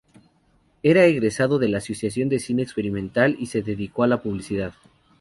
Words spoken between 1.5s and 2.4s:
de la Asociación de